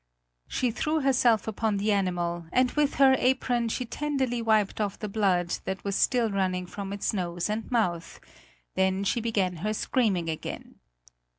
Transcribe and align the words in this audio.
She 0.47 0.71
threw 0.71 1.01
herself 1.01 1.47
upon 1.47 1.77
the 1.77 1.91
animal 1.91 2.47
and 2.51 2.71
with 2.71 2.95
her 2.95 3.15
apron 3.19 3.69
she 3.69 3.85
tenderly 3.85 4.41
wiped 4.41 4.81
off 4.81 4.97
the 4.97 5.07
blood 5.07 5.51
that 5.65 5.83
was 5.83 5.95
still 5.95 6.31
running 6.31 6.65
from 6.65 6.91
its 6.91 7.13
nose 7.13 7.51
and 7.51 7.69
mouth; 7.69 8.19
then 8.73 9.03
she 9.03 9.21
began 9.21 9.57
her 9.57 9.75
screaming 9.75 10.27
again. 10.27 10.79